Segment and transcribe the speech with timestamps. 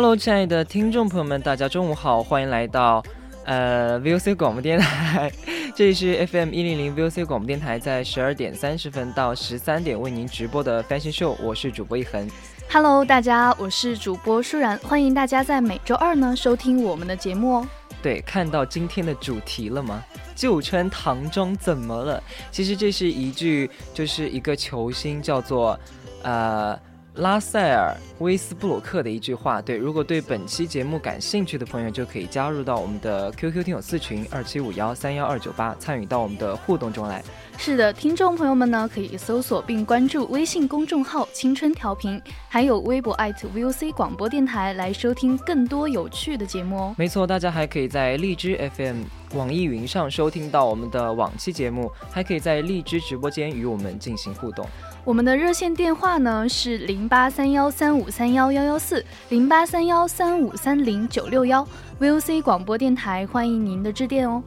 [0.00, 3.04] Hello，亲爱的听众朋友们，大家中午好，欢迎来到
[3.44, 5.30] 呃 VOC 广播电台，
[5.76, 12.26] 这里是 FM 一零零 VOC 广播电台，在十二点三十分到十三点为您直播的 Fashion Show，我是主播一恒。
[12.70, 17.68] Hello，大家，我是主播舒然，欢迎大家在每周二呢收听我们的节目哦。
[18.02, 20.02] 对，看到今天的主题了吗？
[20.34, 22.22] 就穿唐装怎么了？
[22.50, 25.78] 其实这是一句，就是一个球星叫做，
[26.22, 26.74] 呃。
[27.16, 27.94] 拉塞尔·
[28.24, 37.22] 威斯布鲁克的一句话，对，如果对本期节目感兴趣的朋友，就可以加入到我们的 QQ 听友四群二七五幺三幺二九八，参与到我们的互动中来。
[37.58, 46.94] 是的，听众朋友们呢可以搜索并关注微信公众号“青春调频”，还有微博 @VOC 广播电台来收听更多有趣的节目哦。
[46.96, 49.02] 没错，大家还可以在荔枝 FM、
[49.34, 54.64] 网易云上收听到我们的往期节目，还可以在荔枝直播间与我们进行互动。
[55.04, 61.66] 我们的热线电话呢是零八三幺三五三幺幺幺四零八三幺三五三零九六幺
[61.98, 64.42] ，VOC 广播电台欢迎您的致电哦。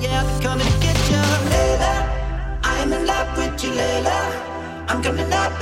[0.00, 1.96] Yeah, I'm coming to get ya later
[2.62, 4.18] i'm in love with you, Layla.
[4.88, 5.52] I'm coming up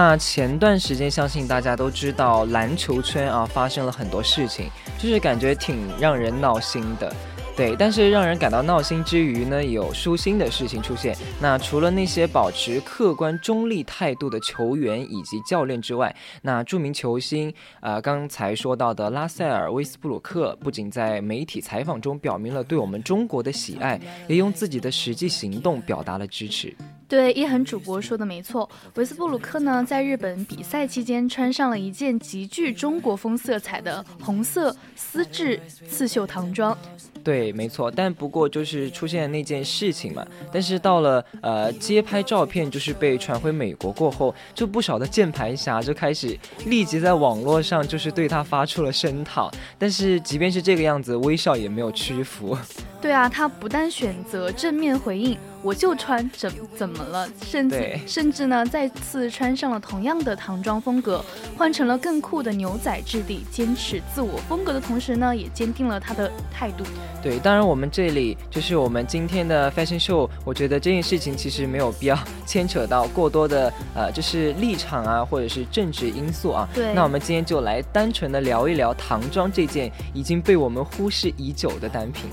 [0.00, 7.12] 那前段时间，相信大家都知道篮球圈啊发生了很多事情，就是感觉挺让人闹心的。
[7.56, 11.16] 对，但是让人感到闹心之余呢，有舒心的事情出现。
[11.40, 26.72] 那除了那些保持客观中立态度的球员以及教练之外，那著名球星，呃，刚才说到的拉塞尔·威斯布鲁克，不仅在媒体采访中表明了对我们中国的喜爱，也用自己的实际行动表达了支持。
[27.08, 35.58] 对，一恒主播说的没错，维斯布鲁克呢在日本比赛期间穿上了一件极具中国风色彩的红色丝质
[35.88, 36.76] 刺绣唐装。
[37.24, 40.24] 对，没错，但不过就是出现那件事情嘛。
[40.52, 49.50] 但是到了呃街拍照片就是被传回美国过后，就不少的键盘侠就开始立即在网络上就是对他发出了声讨。
[49.78, 52.56] 但是即便是这个样子，微笑也没有屈服。
[53.00, 61.24] 对啊，他不但选择正面回应，我就穿怎怎么了，甚至甚至呢再次穿上了同样的唐装风格，
[61.56, 66.84] 换成了更酷的牛仔质地，坚持自我风格的同时呢，也坚定了他的态度。
[67.22, 72.16] 对，当然我们这里就是我们今天的 fashion show，我觉得这件事情其实没有必要
[72.46, 76.68] 牵扯到过多的呃，就是立场啊，或者是政治因素啊。
[76.72, 82.30] 对那我们今天就来单纯的聊一聊唐装这件已经被我们忽视已久的单品。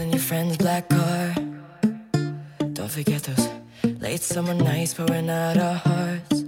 [0.00, 1.34] In your friend's black car.
[2.72, 3.48] Don't forget those
[4.00, 6.44] late summer nights, pouring out our hearts.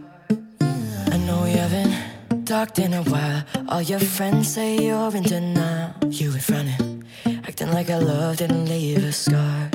[0.60, 3.44] I know we haven't talked in a while.
[3.69, 5.94] All your friends say you're in denial.
[6.10, 7.04] You were running,
[7.46, 9.70] acting like our love didn't leave a scar.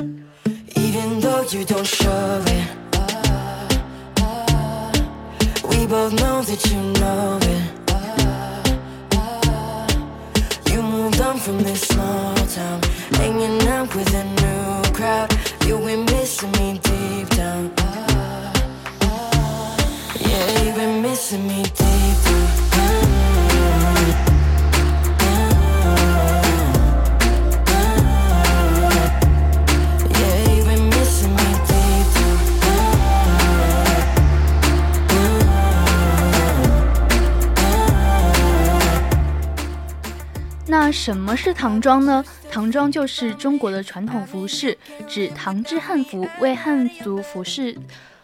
[0.76, 2.68] Even though you don't show it,
[5.70, 7.78] we both know that you know it.
[10.92, 12.80] Moved on from this small town
[13.94, 15.30] with a new crowd.
[15.66, 17.70] You been missing me deep down.
[20.18, 22.46] Yeah, you've been missing me deep down.
[30.10, 32.38] Yeah, you've been missing me deep down.
[40.66, 42.24] 那什么是唐装呢？
[42.52, 44.76] 唐装就是中国的传统服饰，
[45.08, 47.74] 指唐制汉服，为汉族服饰，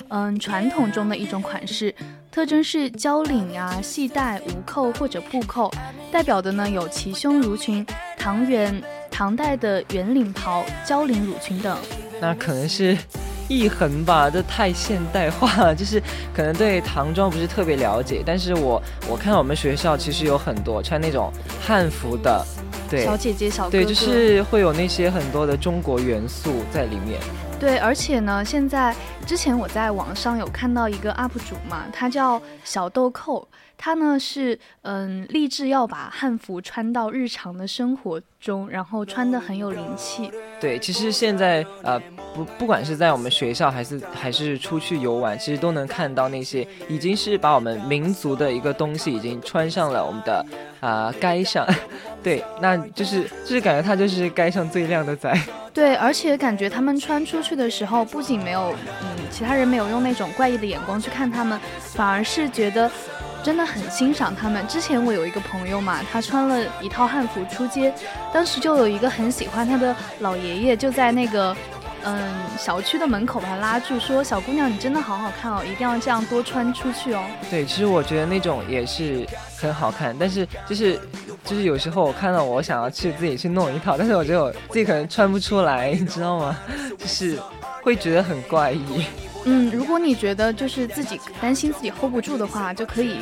[0.09, 1.95] 嗯，传统中的一种款式，
[2.31, 5.73] 特征是交领啊、系带、无扣或者布扣，
[6.13, 7.85] 代表的呢有齐胸襦裙、
[8.19, 11.79] 唐元、唐代的圆领袍、交领襦裙等。
[12.21, 12.95] 那可能是
[13.49, 16.03] 一横吧，这太现代化了，就是
[16.35, 21.33] 可能对唐装不是特别了解，但是我我看我们学校其实有很多穿那种
[21.63, 22.45] 汉服的，
[22.89, 27.21] 对小姐姐、小哥哥，对，就是会有那些很多的中国元素在里面。
[27.61, 28.95] 对，而且呢，现在
[29.29, 33.47] 之前我在网上有看到一个 UP 主嘛，他叫小豆蔻，
[33.77, 40.31] 他呢是嗯立志要把汉服穿到日常的生活中，然后穿的很有灵气。
[40.59, 42.01] 对，其实现在呃
[42.35, 50.43] 不不管是在我们学校还是还是出去游玩，其实都能看到那些已经是把我们民族的一个东西已经穿上了我们的
[50.81, 51.69] 啊、 街上。
[52.23, 55.39] 对，那就是就是感觉他就是街上最靓的仔。
[55.75, 62.91] 对，而且感觉他们穿出去的时候，不仅没有嗯其他人没有用那种怪异的眼光去看他们，反而是觉得。
[63.41, 64.67] 真的很欣赏他们。
[64.67, 67.95] 之前我有一个朋友嘛，他穿了一套汉服出街，
[68.35, 71.57] 当时就有一个很喜欢他的老爷爷就在那个
[72.03, 72.29] 嗯
[72.59, 77.23] 小区的门口把他拉住，说：“小姑娘，你真的好好看哦，一定要这样多穿出去哦。
[77.49, 79.25] 对，其实我觉得那种也是
[79.57, 81.01] 很好看，但是就是
[81.45, 86.59] 就是有时候我看到我想要去自己去弄一套，但是我觉得我自己可能穿不出来，你知道吗？
[86.99, 87.39] 就是
[87.83, 89.05] 会觉得很怪异。
[89.45, 93.19] 嗯，如果你觉得就是自己担心自己 hold 不住的话，就可以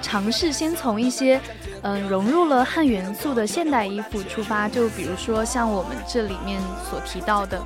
[0.00, 1.40] 尝试先从一些
[1.82, 6.60] 嗯、融入了汉元素的现代衣服出发，就比如说像我们这里面
[6.90, 7.62] 所提到的。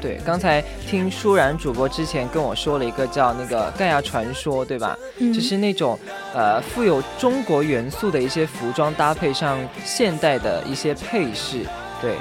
[0.00, 4.96] 对，刚才听舒然主播之前跟我说了一个叫那个盖亚传说，对吧？
[5.18, 5.98] 嗯就是那种
[6.34, 11.66] 呃富有中国元素的一些服装搭配上现代的一些配饰，
[12.00, 12.16] 对，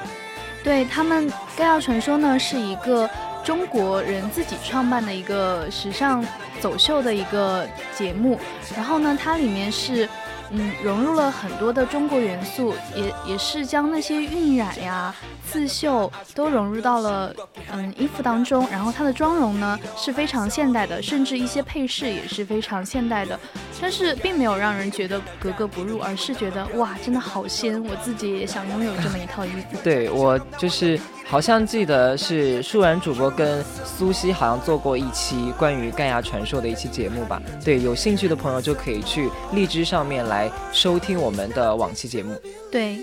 [0.64, 3.10] 对他们，盖亚传说呢是一个
[3.44, 6.26] 中国人自己创办的一个时尚
[6.60, 8.40] 走秀的一个节目，
[8.76, 10.08] 然后呢，它里面是。
[10.52, 15.14] 嗯，融入了很多的中国元素，也也是将那些晕染呀、
[15.48, 17.34] 刺绣都融入到了
[17.72, 18.68] 嗯衣服当中。
[18.72, 23.40] 然后它的妆容呢是非常现代的，甚至一些配饰也是非常现代的，
[23.80, 29.78] 但是并没有让人觉得格格不入，而是觉得哇，真的好仙，我自己也想拥有这么一套衣服。
[29.84, 31.00] 对我就是
[31.30, 37.40] 好像记得是舒然主播跟苏西好像做过一期关于盖亚传说的一期节目吧。
[37.64, 42.36] 对，有兴趣的朋友就可以去荔枝上面来收听我们的往期节目。
[42.72, 42.98] 对。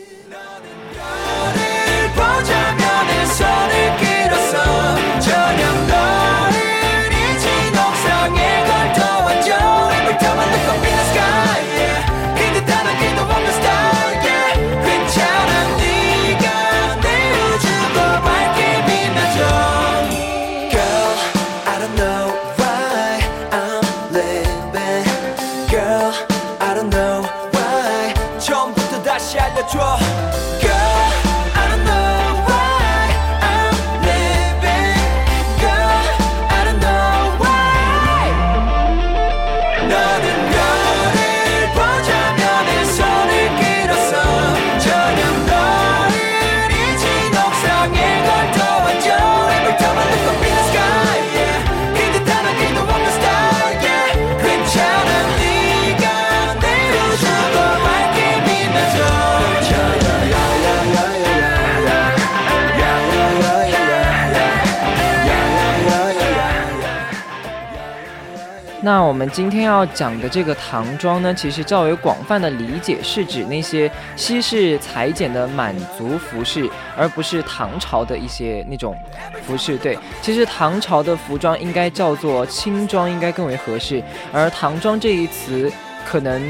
[29.69, 30.16] 就
[68.87, 78.97] 那我们今天要讲的这个唐装呢，其实较为广泛的理解是指那些西式裁剪的满族服饰，而不是唐朝的一些那种
[79.43, 79.77] 服饰。
[79.77, 84.01] 对，其实唐朝的服装应该叫做轻装，应该更为合适，
[84.33, 85.69] 而唐装这一词
[86.07, 86.41] 可能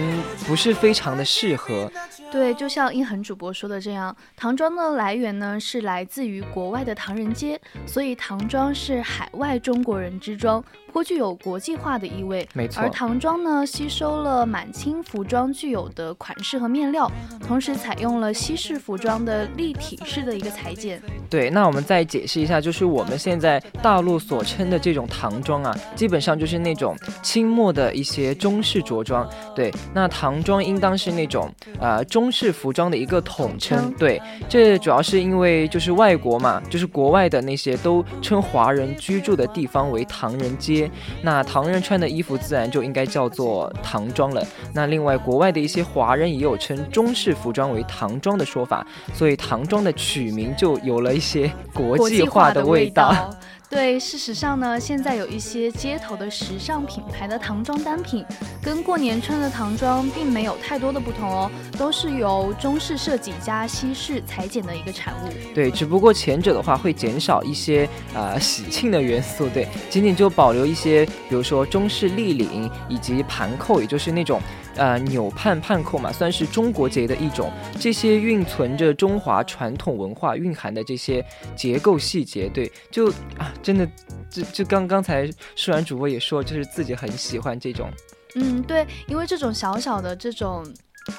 [0.47, 1.91] 不是非常的适合。
[2.31, 12.47] 对，就像一恒主播说的这样，唐装的来源呢是来自于国外的唐人街，所以唐装是海外中国人之装，颇具有国际化的意味。
[12.53, 17.11] 没错而唐装呢吸收了满清服装具有的款式和面料，
[17.47, 21.01] 同时采用了西式服装的立体式的一个裁剪。
[21.31, 29.29] 对，那我们再解释一下，就是我们现在大陆所称的这种唐装啊，基本上就是那种清末的一些中式着装。
[29.55, 33.93] 对，那唐装应当是那种呃中式服装的一个统称。
[33.99, 34.19] 对，
[34.49, 44.43] 这主要是因为就是外国嘛，就是国外的那些都称华人居住的地方为唐人街，那唐人穿的衣服自然就应该叫做唐装了。
[44.73, 53.31] 那另外，国外的一些华人也有称中式服装为唐装的说法，所以唐装的取名就有了一些国国际化的味道。
[53.69, 58.25] 对，事实上呢，现在有一些街头的时尚品牌的唐装单品，
[58.63, 65.29] 跟过年穿的唐装并没有太多的不同哦，都是由中式设计加西式裁剪的一个产物。
[65.55, 74.41] 对，只不过前者的话会减少一些呃喜庆的元素，对，仅仅就保留一些，比如说中式立领以及盘扣，也就是那种
[74.77, 77.53] 呃纽盼盼扣嘛，算是中国结的一种。
[77.81, 81.25] 这些蕴存着中华传统文化蕴含的这些
[81.57, 83.89] 结构细节，对，就啊真的，
[84.31, 87.91] 就就刚刚才舒然主播也说，就是自己很喜欢这种。
[88.35, 90.67] 嗯，对，因为这种小小的这种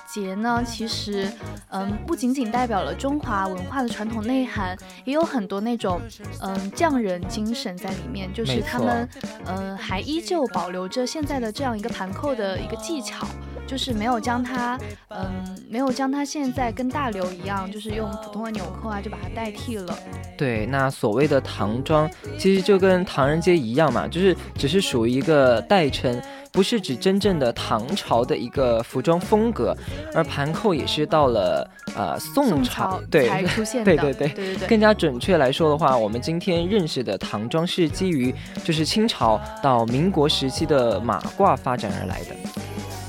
[0.07, 1.31] 节呢，其实，
[1.69, 5.99] 嗯，不仅仅代表了中华文化的传统内涵，也有很多那种，
[6.41, 9.09] 嗯，匠人精神在里面，就是他们，
[9.45, 13.27] 嗯，还依旧保留着现在的这样一个盘扣的一个技巧。
[13.67, 19.93] 就是没有将它，嗯，没有将它现在跟大刘一样，就是用普通的纽扣啊，就把它代替了。
[20.37, 22.09] 对，那所谓的唐装，
[22.39, 26.19] 其实就跟唐人街一样嘛，就是只是属于一个代称，
[26.51, 29.75] 不是指真正的唐朝的一个服装风格。
[30.13, 38.33] 而盘扣也是到了呃宋宋朝，才出 现的，对对对对对对更加准确来说的话，我们今天认识的唐装是基于
[38.63, 42.35] 就是清朝到民国时期的马褂发展而来的。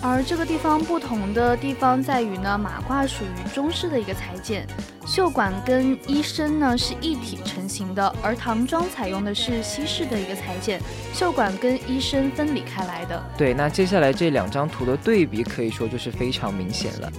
[0.00, 4.67] 而这个地方不同的地方在于呢，马褂属于中式的一个裁剪，
[5.07, 10.81] 袖管跟衣身呢是一体成型的，而唐装采用的是西式的一个裁剪，
[11.12, 13.23] 袖管跟衣身分离开来的。
[13.37, 17.12] 对，那接下来这两张图的对比可以说就是非常明显了。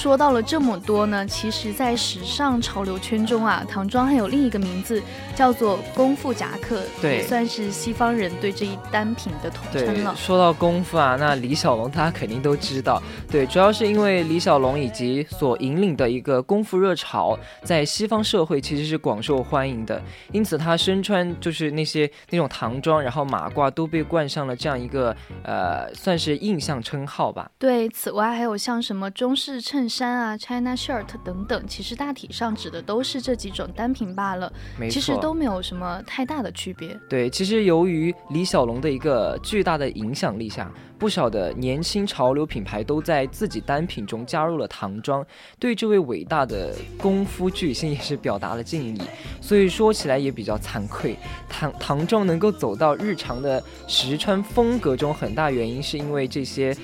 [0.00, 5.02] 说到了这么多呢，其实，在时尚潮流圈中啊，唐装还有另一个名字，
[5.36, 10.16] 叫做功夫夹克，对也算是西方人对这一单品的统称，了。
[10.16, 13.02] 说到功夫啊，那李小龙大家肯定都知道。
[13.30, 20.02] 对，主要是因为李小龙以及所引领的一个功夫热潮，在西方社会其实是广受欢迎的，
[20.32, 27.50] 因此他身穿就是那些那种唐装，然后马褂都被冠上了这样一个呃，算是印象称号吧。
[27.58, 34.50] 对，此外还有像什么中式衬衫啊、China shirt 等等，其实大体上指的都是这几种单品罢了，
[34.88, 36.96] 其实都没有什么太大的区别。
[37.08, 45.26] 对，其实由于李小龙的一个巨大的影响力下，不少的年轻潮流品牌都在自己单品中加入了唐装，
[45.58, 49.02] 对这位伟大的功夫巨星也是表达了敬意。
[49.40, 51.16] 所以说起来也比较惭愧，
[51.48, 56.76] 唐唐装能够走到日常的实穿风格中，很大原因是因为这些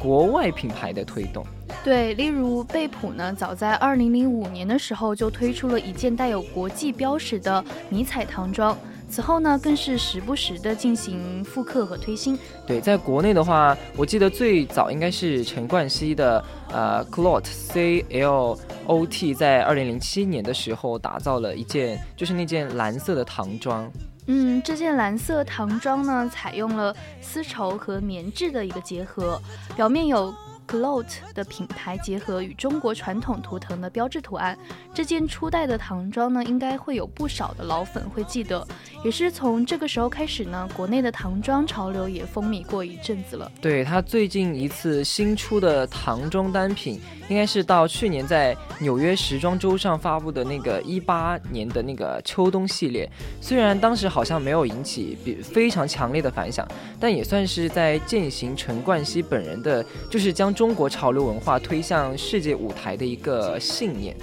[0.00, 1.46] 国外品牌的推动。
[1.84, 8.76] 对，例如贝普呢，早在二零零五年的时候就推出了一件带有国际标识的迷彩唐装，
[9.08, 12.38] 此后呢，更是时不时的进行复刻和推新。
[12.66, 23.90] 对，在国内的话，我记得最早应该是陈冠希的呃 Clot C L O T，在二零零七年的时候打造了一件，就是那件蓝色的唐装。
[24.32, 29.42] 嗯，这件蓝色唐装呢，采用了丝绸和棉质的一个结合，
[29.74, 30.32] 表面有
[30.70, 34.56] Gloat 的品牌结合与中国传统图腾的标志图案。
[34.94, 38.64] 这件初代的唐装呢，应该会有不少的老粉会记得。
[39.04, 43.50] 也是从这个时候开始呢，国内的唐装潮流也风靡过一阵子了。
[43.60, 53.10] 对他最近一次新出的唐装单品，应该是到去年在纽约时装周上发布的那个一八年的那个秋冬系列。
[53.40, 56.64] 虽然当时好像没有引起比非常强烈的反响，
[57.00, 64.14] 但也算是在践行陈冠希本人的，就是将中国潮流文化推向世界舞台的一个信念。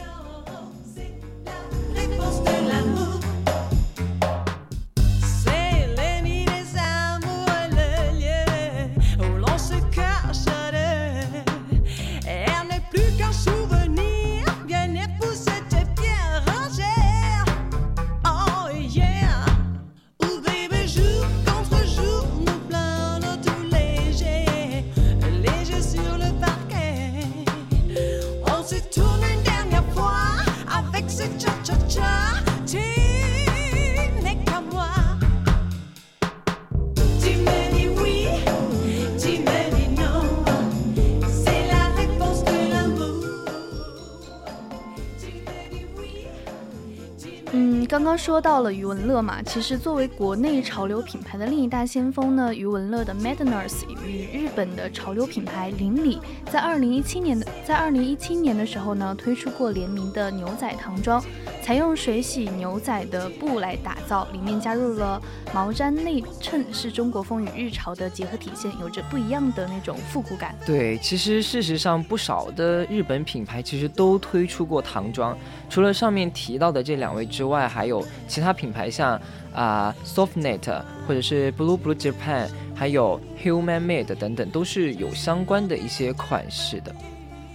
[48.18, 56.20] 说到了余文乐嘛，其实作为国内潮流品牌的另一大先锋呢，余文乐的 Madness 与日本的潮流品牌邻里
[56.52, 61.24] 在二零一七年的在二零一七年的时候呢，推出过联名的牛仔唐装。
[61.62, 65.22] 采用水洗牛仔的布来打造，里面加入了
[65.54, 70.56] 毛毡内衬，是中国风与日潮的结合体现，有着不一样的那种复古感。
[70.66, 75.38] 对，其实事实上不少的日本品牌其实都推出过唐装，
[75.70, 79.20] 除了上面提到的这两位之外，还有其他品牌像
[79.54, 86.96] 啊 Softnet 或者是 Blue Blue Japan，还有 Human Made 等等，都是有相关的一些款式的。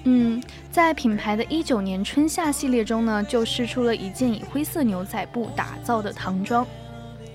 [0.04, 6.66] 嗯，在品牌的一九年春夏系列中呢，就试出了一件以灰色牛仔布打造的唐装。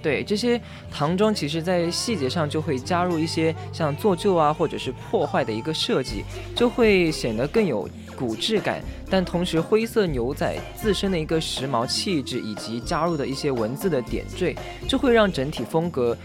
[0.02, 6.24] 对，这些唐装其实在细节上就会加入一些像做旧啊，或者是破坏的一个设计，
[6.56, 8.82] 就会显得更有古质感。
[9.10, 14.56] 但同时，灰色牛仔自身的一个时髦气质，以及加入的一些文字的点缀，
[14.90, 16.18] 就会让整体风格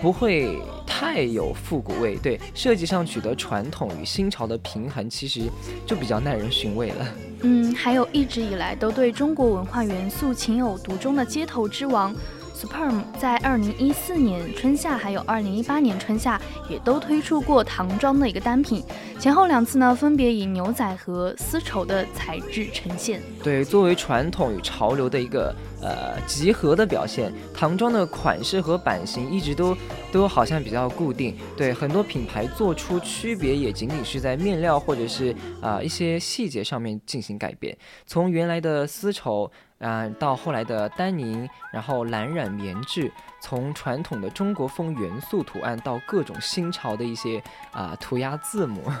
[0.00, 0.56] 不会。
[1.02, 5.48] 太有复古味，对设计上取得传统与新潮的平衡，其实
[5.86, 7.08] 就比较耐人寻味了。
[7.40, 12.14] 嗯，还有一直以来都对中国文化元素情有独钟的街头之王。
[12.60, 18.84] Sperm 在二零一四年春夏，还有二零一八年春夏，也都推出过唐装的一个单品。
[19.18, 23.22] 前后两次呢，分别以牛仔和丝绸的材质呈现。
[23.42, 29.74] 对，作为传统与潮流的一个呃集合的表现，唐装的款式和版型一直都
[30.12, 31.34] 都好像比较固定。
[31.56, 37.74] 对，很多品牌做出区别，也仅仅是在面料或者是啊一些细节上面进行改变。
[38.04, 39.50] 从原来的丝绸。
[39.80, 48.82] 嗯，到后来的丹宁，然后蓝染棉质，从传统的中国风元素图案到各种新潮的一些啊涂鸦字母。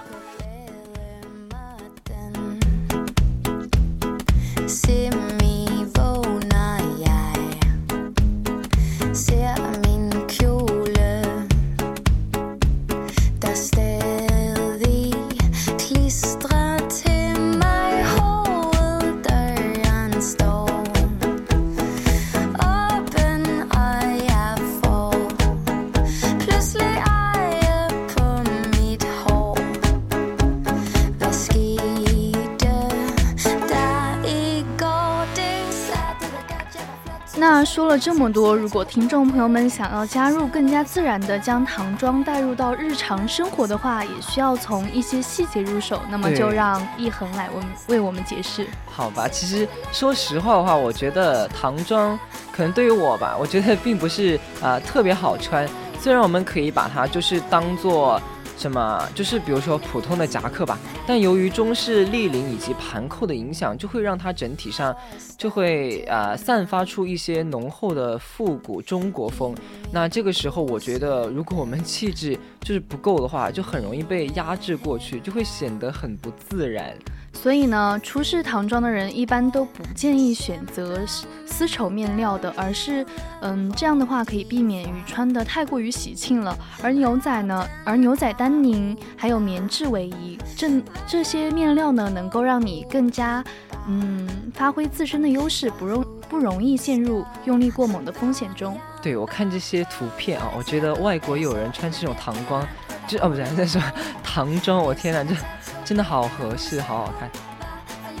[37.64, 46.00] 说了这么多，如果听众朋友们想要加入，更加自然的将唐装带入到日常生活的话，也需要从一些细节入手。
[46.10, 47.62] 那么就让一恒来为
[47.96, 48.66] 为我们解释。
[48.86, 52.18] 好吧，其实说实话的话，我觉得唐装
[52.52, 55.68] 可能对于我吧，我觉得并不是啊特别好穿。
[56.00, 58.20] 虽然我们可以把它就是当做。
[58.60, 59.08] 什么？
[59.14, 64.94] 就是比如说普通的夹克吧，但由于中式立领以及盘扣的影响，就会让它整体上
[65.38, 69.54] 就会呃散发出一些浓厚的复古中国风。
[69.90, 76.94] 那这个时候，我觉得如果我们气质就是不够的话，就很容易被压制过去，就会显得很不自然。
[77.40, 81.00] 所以呢，出示唐装的人一般都不建议选择
[81.46, 83.04] 丝绸面料的，而是，
[83.40, 86.54] 嗯，这样的话可以避免于穿的太过于喜庆了。
[86.82, 90.68] 而牛仔呢，而牛仔丹宁还有棉质为宜，这
[91.06, 93.42] 这些面料呢，能够让你更加，
[93.88, 98.78] 嗯，发挥自身的优势，不容不容易陷入用力过猛的风险中。
[99.00, 102.68] 对我看这些图片啊，我觉得外国有人穿这种唐装，
[103.06, 103.80] 就哦不对，在说
[104.22, 105.34] 唐装，我天哪，这。
[105.82, 107.28] 真的好合适，好好看。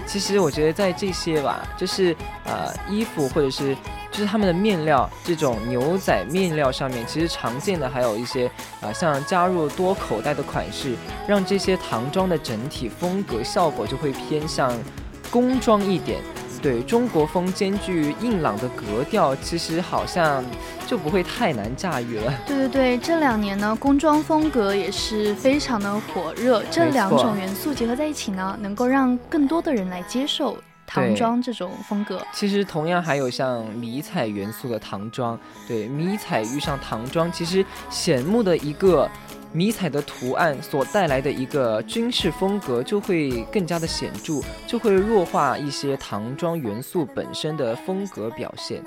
[0.04, 3.76] 其实我觉得在这些吧，就是呃衣服或者是
[4.10, 10.96] 就是他们的面料，这种牛仔面料上面，其实常见的还有一些啊，像加入多口袋的款式，
[11.28, 14.76] 让这些唐装的整体风格效果就会偏向
[15.30, 16.18] 工装一点。
[16.62, 20.44] 对中国风兼具硬朗的格调，其实好像
[20.86, 22.32] 就不会太难驾驭了。
[22.46, 26.62] 对对对，这两年呢，工装风格也是非常的火热。
[26.70, 32.20] 这两种元素结合在一起呢，能够让更多的人来接受唐装这种风格。
[32.32, 39.08] 其实同样还有像迷彩元素的唐装，对迷彩遇上唐装，其实显目的一个。
[39.52, 48.82] 迷彩的图案所带来的一个军事风格就会更加的显著，就会弱化一些唐装元素本身的风格表现。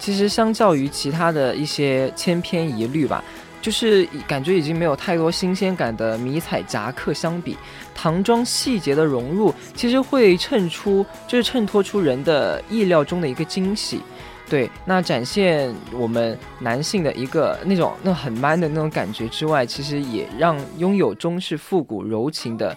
[0.00, 3.22] 其实相较于其他的一些千篇一律吧，
[3.60, 7.56] 就是感觉已经没有太多新鲜感的迷彩夹克相比，
[7.94, 14.00] 唐装细节的融入，其实会衬出，就是衬托出人的意料中的一个惊喜。
[14.48, 22.76] 对，那展现我们男性的一个那种那很 man 的那种感觉之外，其实也让拥有中式复古柔情的。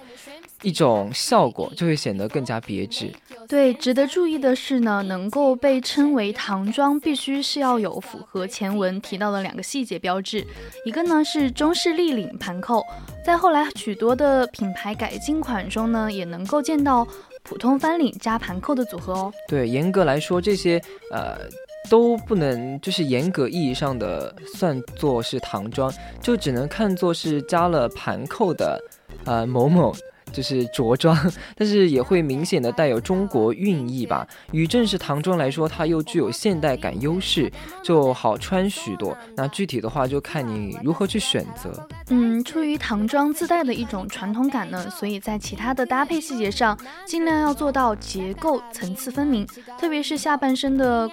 [0.63, 3.11] 一种效果就会显得更加别致。
[3.47, 10.43] 对，值得注意的是呢，能够被称为唐装，必须是要有符合前文提到的两个细节标志，
[10.85, 12.83] 一个呢是中式立领盘扣，
[13.25, 17.05] 在后来许多的品牌改进款中呢，也能够见到
[17.43, 19.33] 普通翻领加盘扣的组合哦。
[19.47, 21.37] 对，严格来说，这些呃
[21.89, 28.81] 都不能就是严格意义上的算作是唐装，就只能看作是加了盘扣的
[29.25, 29.93] 呃某某。
[30.33, 31.15] 就是着装，
[31.55, 34.27] 但是也会明显的带有中国韵意吧。
[34.51, 37.49] 与正式唐装来说，它又具有现代感优势，
[37.81, 39.15] 就好穿许多。
[39.37, 41.87] 那具体的话，就看你如何去选择。
[42.09, 49.47] 嗯，出于唐装自带的一种传统感呢，所以在其他的搭配细节上，尽量要做到结构层次分明，
[49.79, 51.09] 特别是下半身的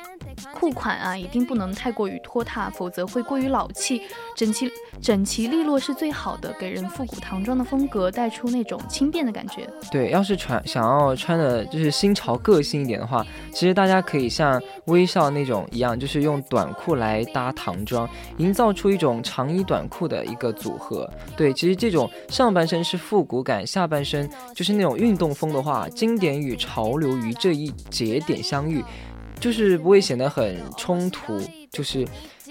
[0.55, 4.03] 裤款啊，一定不能太过于拖沓，否则会过于老气。
[4.35, 4.71] 整齐
[5.03, 21.11] 整齐利落是最好的，给人复古唐装的风格，带出那种清变的感觉，对，要是穿想要穿的就是新潮个性一点的话，其实大家可以像微笑那种一样，就是用短裤来搭唐装，营造出一种长衣短裤的一个组合。
[21.37, 28.85] 对，其实这种上半身是复古感，下半身就是那种运动风的话，经典与潮流于这一节点相遇，
[29.39, 32.07] 就是不会显得很冲突，就是。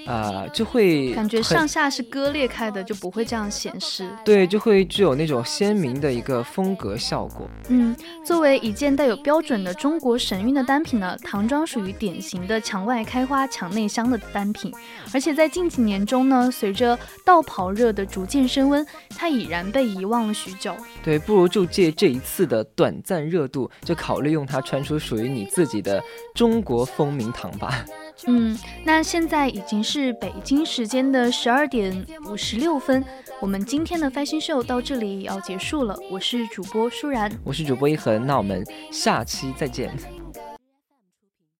[0.05, 4.09] 啊，就会感觉上下是割裂开的，就不会这样显示。
[4.23, 7.45] 对，就会具有那种鲜明的一个风格效果。
[7.67, 14.73] 嗯，作为一件带有标准的中国神韵的单品呢，唐装属于典型的墙外开花墙内香的单品。
[15.13, 20.73] 而且在近几年中呢，随着道袍热的逐渐升温，它已然被遗忘了许久。
[21.03, 26.01] 对，不如就借这一次的短暂热度，就考虑用它穿出属于你自己的
[26.33, 27.83] 中国风名堂吧。
[28.27, 33.03] 嗯，那现在已经是北京时间的十二点五十六分，
[33.39, 35.97] 我们今天的 fashion show 到这里要结束了。
[36.11, 40.18] 我是主播舒然，我是主播一恒，那我们下期再见。